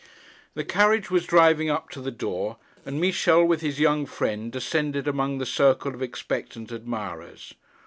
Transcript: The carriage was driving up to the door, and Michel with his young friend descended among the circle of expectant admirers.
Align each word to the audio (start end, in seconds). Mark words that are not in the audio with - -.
The 0.55 0.63
carriage 0.65 1.11
was 1.11 1.27
driving 1.27 1.69
up 1.69 1.89
to 1.91 2.01
the 2.01 2.09
door, 2.09 2.57
and 2.87 2.99
Michel 2.99 3.45
with 3.45 3.61
his 3.61 3.79
young 3.79 4.07
friend 4.07 4.51
descended 4.51 5.07
among 5.07 5.37
the 5.37 5.45
circle 5.45 5.93
of 5.93 6.01
expectant 6.01 6.71
admirers. 6.71 7.53